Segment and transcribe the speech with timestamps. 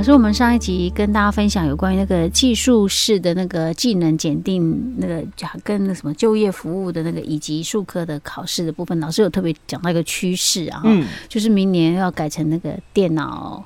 [0.00, 5.22] 老师，我们上一集跟大家分享有关于那个技术式的那个技能检定，那个
[5.62, 13.62] 跟那什么就业服务的那个以及术科的考试的部分，老师有特别讲到一个趋势啊，嗯，就是明年要改成那个电脑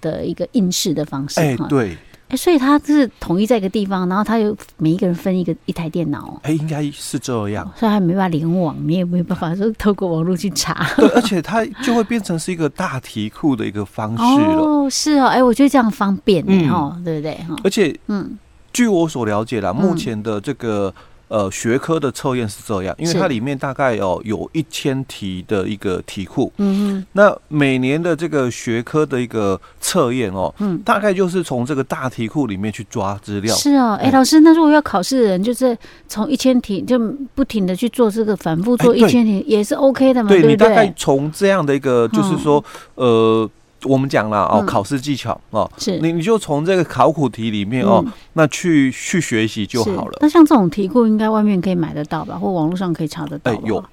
[0.00, 1.94] 的一个应试的方式，哎，对。
[2.34, 6.40] 哎，所以他是统一在一个地方，然后他又每一个人分一个一台电脑。
[6.42, 7.64] 哎，应该是这样。
[7.76, 10.84] 所以他没办法联网，你也没有办法说透过网络去查。
[10.96, 14.56] 对，而且它就会变成是一个大题库的一个方式了。
[14.56, 17.34] 哦，是哦，哎，我觉得这样方便，嗯，哦，对不对？
[17.48, 18.36] 哈，而且，嗯，
[18.72, 20.92] 据我所了解啦，目前的这个。
[21.34, 33.52] 呃，学科的测验是这样，因为它里面大概哦有一千题的一个题库，嗯嗯，那每年的这个学科的一个测验哦，嗯，大概就是从这个大题库里面去抓资料。
[33.56, 35.76] 是哦，哎，老师，那如果要考试的人，就是
[36.06, 36.96] 从一千题就
[37.34, 40.28] 不停的去做这个反复做一千题，也是 OK 的嘛？
[40.28, 43.50] 对，你大概从这样的一个，就是说，呃。
[43.84, 45.98] 我们讲了哦，考试技巧哦，是。
[45.98, 48.04] 你你就从这个考古题里面哦，
[48.34, 50.18] 那去去学习就好了。
[50.20, 53.52] 那像这种题库，应该外面可以买得到吧，或网络上可以查得到。
[53.52, 53.84] 哎，有。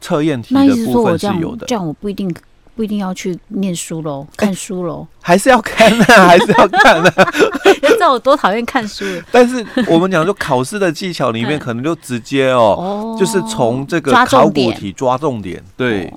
[0.00, 1.64] 测验题的部分是有的。
[1.66, 2.30] 这样我不一定
[2.76, 7.32] 不一定要去念书喽，看书喽，还是要看啊， 还是要看啊。
[7.80, 9.02] 你知道我多讨厌看书。
[9.32, 16.12] 但是我们讲说考试的技巧里面，可能就直接哦，就是从这个考古题抓重点，对。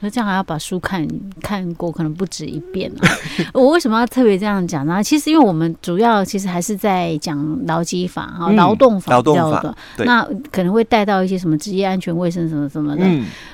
[0.00, 1.06] 那这样还要把书看
[1.40, 3.08] 看过，可能不止一遍啊。
[3.52, 5.02] 我为什么要特别这样讲呢？
[5.02, 13.04] 其实因为我们主要其实还是在讲劳基法哈，劳动法比较多，那可能会带到一些什么职业安全卫生什么什么的。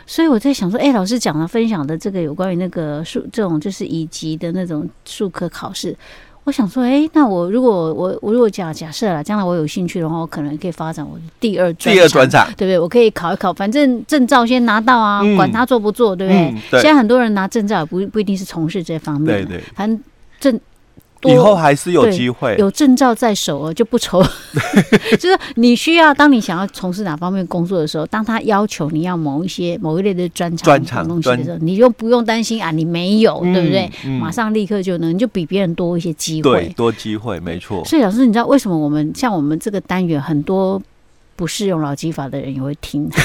[0.06, 5.96] 所以我在想说，哎，老师讲了分享的这个有关于那个数这种就是乙级的那种数科考试。
[6.44, 12.78] 我想说，哎、欸，那我如果我我如果假假设了，将来我有兴趣的话，我可能可以发展我的第二第二专长，对不对？
[12.78, 16.42] 我可以考一考，反正证照先拿到啊，嗯、管他做不做，对不对？
[16.50, 19.98] 嗯、对，现在很多人拿证照也不不一定是从事这方面，对对，反正
[20.38, 20.60] 证。
[21.24, 24.22] 以后还是有机会，有证照在手哦，就不愁。
[25.18, 33.90] 就是你需要，当你想要从事哪方面工作的时候，当他要求你要某一些某一类的专长、专长东西的时候，你就不用担心啊，你没有，对不对？
[34.20, 37.84] 马上立刻就能，你就比别人多一些机会，对，多机会，没错。
[37.84, 40.80] 所以老师，你知道为什么我们像我们这个单元很多
[41.36, 43.10] 不适用劳基法的人也会听？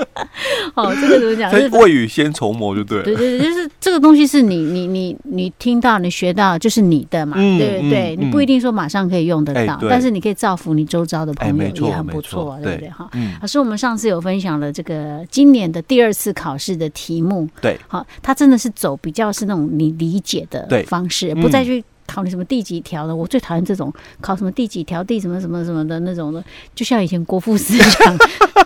[0.74, 1.50] 哦，这个怎么讲？
[1.50, 3.02] 是未雨先绸缪就对。
[3.02, 12.90] 对对对，就是这个东西是你你你你听到你学到就是你的嘛，嗯、对不对，嗯、你不一定说马上可以用得到，欸、但是你可以造福你周遭的朋友也很不错，欸、对不对？
[12.90, 13.10] 哈，
[13.40, 21.82] 老师，我们上次有分享了这个今年的第二次考试的题目，对，好，它真的是走比较是那种你理解的方式，不再去。
[22.12, 23.14] 考你什么第几条的？
[23.14, 26.42] 我最讨厌这种考什么第几条、第什么什么什么的那种的，
[26.74, 28.18] 就像以前国父思想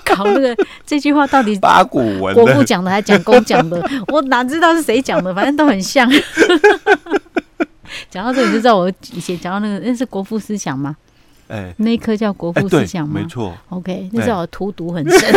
[0.03, 0.56] 考那个
[0.87, 3.87] 这句话到底八股文国父讲的还是蒋公讲的？
[4.09, 5.34] 我哪知道是谁讲的？
[5.34, 6.10] 反正都很像。
[8.10, 10.97] 讲到这里就知道我以前讲到那个那是国父思想吗？
[11.49, 13.21] 哎、那一科叫国父思想吗？
[13.21, 13.55] 没错。
[13.69, 15.34] OK，那时候我荼毒很深。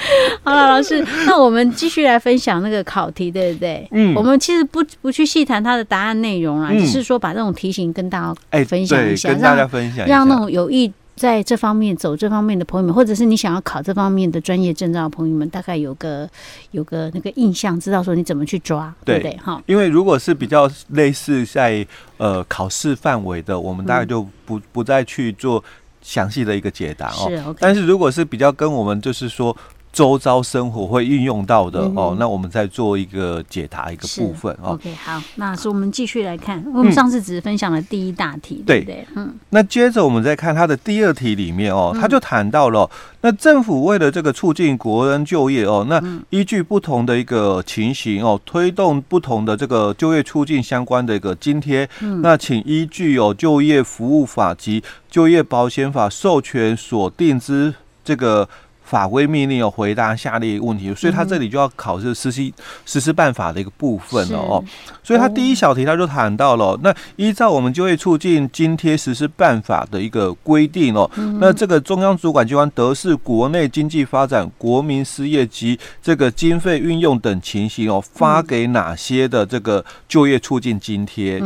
[0.42, 3.86] 好了，老师，那我们继续来分享那个考题，对不对？
[3.90, 16.28] 嗯，我们其实不不去细谈它的答案内容啦，只是说把这种题型跟大家分享一下，跟大家分享，让那种有意在这方面走这方面的朋友们，或者是你想要考这方面的专业证照的朋友们，大概有个
[16.70, 19.36] 有个那个印象，知道说你怎么去抓，对不对？
[19.36, 21.86] 哈，因为如果是比较类似在
[22.16, 25.62] 呃考试范围的，我们大概就不不再去做
[26.00, 27.28] 详细的一个解答哦。
[27.28, 29.54] 是，但是如果是比较跟我们就是说。
[29.92, 34.70] 周遭生活会运用到的哦，那我们再做一个解答一个部分哦。
[34.74, 39.06] OK，好，那是我们继续来看，我们上次只是分享了第一大题，对不对？
[39.16, 42.88] 嗯，那接着我们再看它的第二题里面哦，他就谈到了，
[43.22, 46.00] 那政府为了这个促进国人就业哦，那
[46.30, 51.88] 依据不同的一个情形哦，推动不同的这个就业促进相关的一个津贴，
[52.22, 58.48] 那请依据有就业服务法及就业保险法授权所定之这个。
[58.90, 62.52] 法规命令有回答下列问题，所以他这里就要考试实施
[62.84, 64.64] 实施办法的一个部分了哦。
[65.04, 71.08] 所以他第一小题他就谈到了，那依照我们就业促进津贴实施办法的一个规定哦，
[71.38, 81.40] 那这个中央主管机关得视国内经济发展、国民失业及这个经费运用等情形哦，发给哪些的这个就业促进津贴？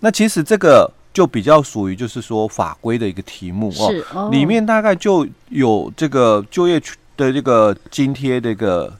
[0.00, 0.90] 那其实这个。
[1.18, 6.80] 就比较属于就是说法规的一个题目哦，哦，里面大概就有这个就业
[7.16, 8.96] 的这个津贴的一个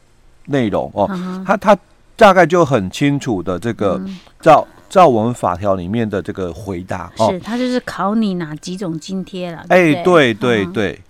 [0.46, 1.08] 内容哦，
[1.46, 1.78] 它它
[2.16, 4.02] 大概就很清楚的这个
[4.40, 9.64] 照照我们法条里面的这个回答哦，是它就是考你哪几种津贴了？
[9.68, 10.66] 哎，对对？
[10.66, 11.00] 对，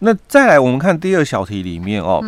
[0.00, 2.22] 那再来我们看第二小题里面哦，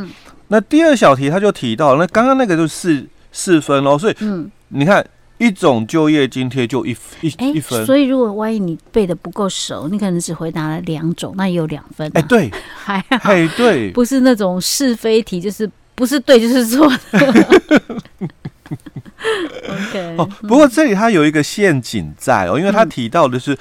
[0.48, 5.06] 那第二小题他就提到，那刚刚那个就四四分哦，所以嗯，你看。
[5.42, 12.08] 一种就业津贴就一一一分，所以如果万一你背的不够熟，你可能只回答了两种，那也有两分。
[12.14, 12.48] 哎，对，
[12.78, 16.98] 还哎对，不是那种是非题，就是不是对就是错的。
[19.68, 23.58] OK，哦，不过这里它有一个陷阱在哦，因为它提到的是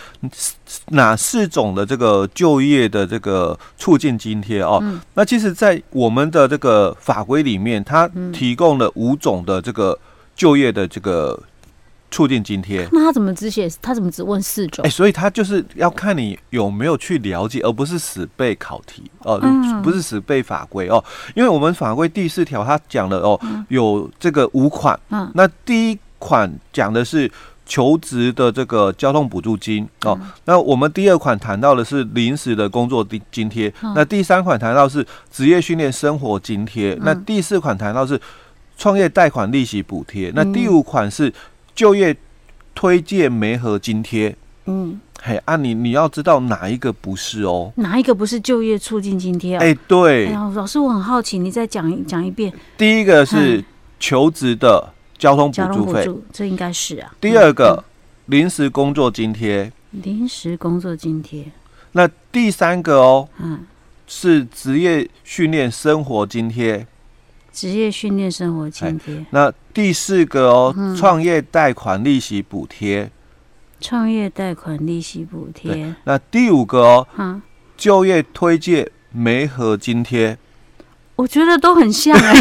[0.90, 4.82] 哪四种的这个就业的这个促进津贴哦。
[5.16, 9.98] 那其实，在我们的这个法规里面，它提供了五种的这个
[10.36, 11.42] 就业的这个。
[12.12, 13.72] 促进津贴，那他怎么只写？
[13.82, 14.84] 他怎么只问四种？
[14.84, 21.02] 哎、欸，所以他就是要看你有没有去了解，而不是死背考题哦，呃、不是死背法规哦。
[21.36, 25.00] 因为我们法规第四条他讲了哦，有这个五款。
[25.10, 27.32] 嗯，那第一款讲的是
[27.66, 30.20] 求职的这个交通补助金哦。
[30.44, 33.74] 那我们第二款谈到的是临时的工作津津贴。
[33.96, 36.98] 那第三款谈到是职业训练生活津贴。
[37.04, 38.20] 那第四款谈到是
[38.78, 40.30] 创业贷款利息补贴。
[40.36, 41.34] 那第五款是。
[41.74, 42.16] 就业
[42.74, 44.36] 推荐媒合津贴，
[44.66, 47.72] 嗯，嘿，啊你，你你要知道哪一个不是哦？
[47.76, 49.58] 哪一个不是就业促进津贴？
[49.58, 52.52] 哎，对，哎呀，老师，我很好奇，你再讲一讲一遍。
[52.78, 53.64] 第一个是
[54.00, 57.14] 求职的交通补助费，这应该是啊。
[57.20, 57.84] 第二个
[58.28, 61.52] 临时工作津贴，临时工作津贴。
[61.94, 63.66] 那第三个哦，嗯，
[64.08, 66.88] 是职业训练生活津贴。
[67.52, 69.26] 职业训练生活津贴。
[69.32, 73.10] 那第四个哦，创业贷款利息补贴。
[73.80, 75.96] 创业贷款利息补贴。
[76.04, 77.42] 那第五个哦，嗯，
[77.76, 80.38] 就业推介媒合津贴。
[81.16, 82.36] 我觉得都很像哎，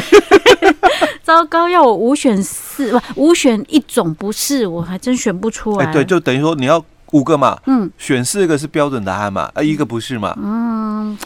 [1.23, 5.87] 糟糕，要我五选四不五选一种不是，我还真选不出来。
[5.87, 11.19] 哎，对，就等于说你要五个嘛，嗯，选四个是标准答案嘛，啊，一个不是嘛，嗯。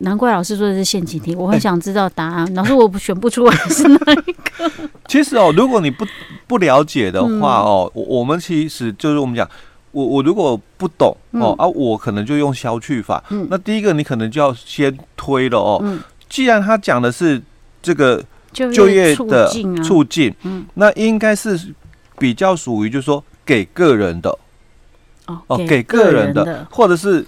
[0.00, 2.46] 难怪老师说的是陷阱题，我很想知道答案。
[2.46, 4.70] 欸、 老师，我选不出来是哪一个。
[5.08, 6.06] 其实哦，如果你不
[6.46, 9.48] 不了解的话哦，我、嗯、我们其实就是我们讲，
[9.92, 13.22] 我我如果不懂哦、嗯、啊，我可能就用消去法。
[13.30, 15.80] 嗯、那第一个你可能就要先推了哦。
[15.82, 17.40] 嗯、既然他讲的是
[17.82, 18.22] 这个
[18.52, 19.48] 就业的
[19.82, 21.58] 促进，嗯，那应该是
[22.18, 24.38] 比较属于就是说给个人的
[25.26, 27.24] 哦，给个人的，或者是。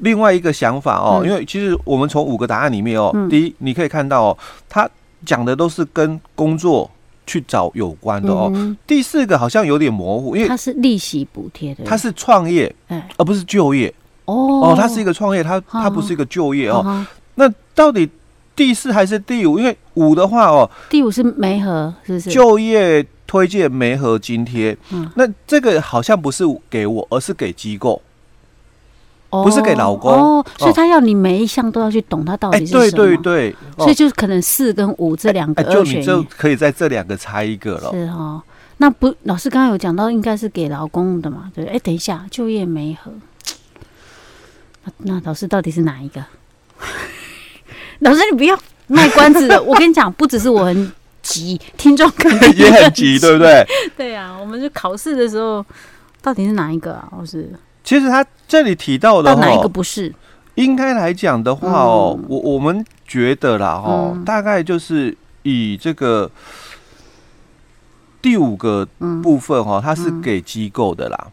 [0.00, 4.38] 另外一个想法哦，因为其实我们从五个答案里面哦，第一你可以看到哦，
[4.68, 4.88] 他
[5.24, 6.90] 讲的都是跟工作
[7.26, 8.50] 去找有关的哦。
[8.86, 12.74] 第四个好像有点模糊，因为它是利息补贴的，它是创业，
[13.16, 13.92] 而不是就业
[14.24, 14.34] 哦。
[14.34, 17.06] 哦，它是一个创业，它它不是一个就业哦。
[17.34, 18.08] 那到底
[18.56, 19.58] 第四还是第五？
[19.58, 22.30] 因为五的话哦，第五是媒合，是不是？
[22.30, 28.00] 就业推荐媒合津贴，嗯，那这个好像不是给我，而是给机构。
[29.30, 32.90] 不是给老公哦，所以他要你每一项都要去懂，他到底是什么？
[32.90, 37.90] 对对对，所以就是可能四跟五这两个，就你就可以在这两个猜一个了。
[37.92, 38.42] 是哦，
[38.78, 41.50] 那不老师刚刚有讲到，应该是给老公的嘛？
[41.54, 43.12] 对，哎，等一下，就业没合，
[44.98, 46.24] 那老师到底是哪一个？
[48.00, 48.58] 老师你不要
[48.88, 53.64] 卖关子了， 我跟你讲，不只是我很急，听众可能 也很急，对不对？
[53.96, 55.64] 对呀，我们就考试的时候，
[56.22, 57.08] 到底是哪一个啊？
[57.16, 57.52] 老师？
[57.90, 60.14] 其实他这里提到的，哪一个不是？
[60.54, 66.30] 应该来讲的话哦，我我们觉得啦，哦，大概就是以这个
[68.22, 68.86] 第五个
[69.20, 71.26] 部分哈，它是给机构的啦，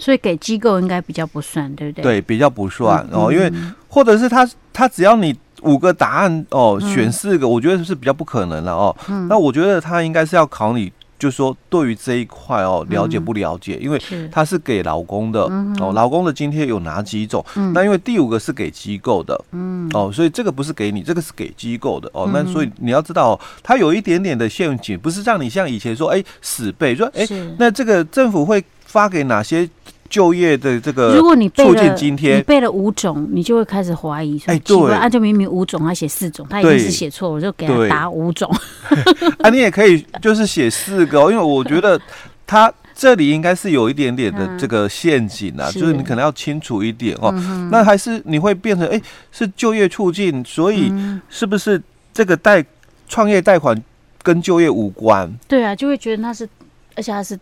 [0.00, 2.02] 所以给机构应该比较不算，对不对？
[2.02, 3.48] 对，比较不算哦，因为
[3.86, 5.32] 或者是他他只要你
[5.62, 8.96] 五个答案哦，选四个，我觉得是比较不可能了哦。
[9.08, 10.92] 嗯、那我觉得他应该是要考你。
[11.18, 13.76] 就是说，对于这一块哦，了解不了解？
[13.80, 17.44] 嗯、因为它是给劳工的、嗯、哦，劳工的津贴有哪几种？
[17.56, 22.30] 嗯、那因为第五个是给机构的，嗯，哦，所以这个不是给你，这个是给机构的哦。
[22.32, 27.26] 那所以你要知道，它有一点点的陷阱，不是让你像以前说，哎，死背说，哎，
[27.58, 29.68] 那这个政府会发给哪些？
[30.08, 38.50] 就业的这个，如果你背了今天，你背了五种，你就会开始怀疑说，哎，对，啊，就明明五种，他写四种，他一定是写错，我就给他打五种。
[39.40, 42.00] 啊，你也可以就是写四个哦，因为我觉得
[42.46, 47.30] 他这里应该是有一点点的这个陷阱啊，就是你可能要清楚一点哦。
[47.70, 49.00] 那还是你会变成哎，
[49.30, 50.92] 是就业促进，所以
[51.28, 51.80] 是不是
[52.14, 52.64] 这个贷
[53.08, 53.78] 创业贷款
[54.22, 55.30] 跟就业无关？
[55.46, 56.48] 对啊，就会觉得那是，
[56.96, 57.38] 而且他是。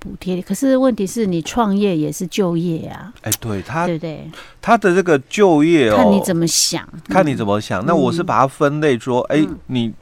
[0.00, 3.12] 补贴，可是问题是你创业也是就业啊。
[3.20, 4.28] 哎，对他，对对，
[4.62, 7.84] 他的这个就业哦，看你怎么想，看你怎么想。
[7.84, 9.92] 那我是把它分类说，哎，你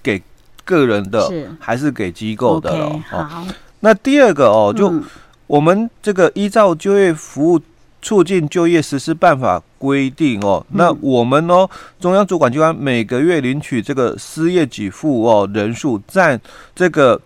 [0.00, 0.22] 给
[0.64, 1.28] 个人的
[1.58, 3.02] 还是给机构的哦。
[3.10, 3.44] 好，
[3.80, 5.02] 那第二个哦，就
[5.48, 7.60] 我们这个依照就业服务
[8.00, 16.40] 促进就业实施办法规定哦，那我们哦，中央主管机关每个月领取这个失业给付哦，人数占
[16.72, 17.20] 这个。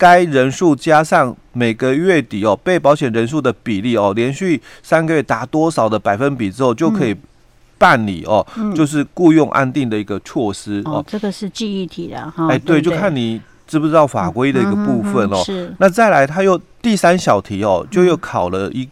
[0.00, 7.14] 该人数加上每个月底哦被保险人数的比例哦，连续三个月达多少的百分比之后，就可以
[7.76, 10.92] 办理哦，嗯、就是雇佣安定的一个措施哦。
[10.94, 12.48] 哦，这个是记忆题的哈。
[12.48, 15.42] 哎，对，就看你知不知道法规的一个部分哦。
[15.44, 15.70] 是。
[15.78, 18.88] 那再来，他又第三小题哦，就又考了一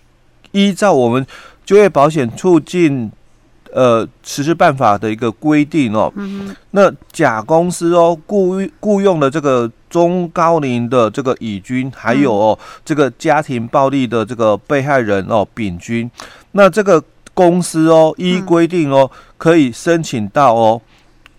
[0.52, 1.26] 依照我们
[1.64, 3.10] 就业保险促进。
[3.72, 16.10] 呃，实施办法的一个规定哦，嗯、那甲公司哦雇雇佣的这个中高龄的这个乙军，还有哦、嗯、这个家庭暴力的这个被害人哦丙军，
[16.52, 17.02] 那这个
[17.34, 20.80] 公司哦依规定哦、嗯、可以申请到哦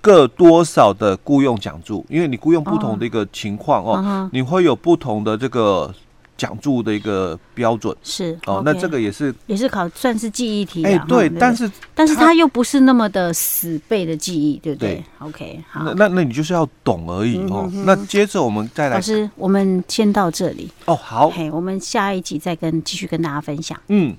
[0.02, 5.94] 各多少的雇佣奖助，因为你雇佣不同的一个情况哦，哦你会有不同的这个。
[6.40, 17.70] 奖助的一个标准是哦，那这个也是也是考算是记忆题哎，对，但是但是它又不是那么的死背的记忆，对不对？OK，好，那那你就是要懂而已哦。
[17.86, 20.96] 那接着我们再来，老师，我们先到这里哦。
[20.96, 23.78] 好，嘿，我们下一集再跟继续跟大家分享。
[23.90, 24.16] 嗯，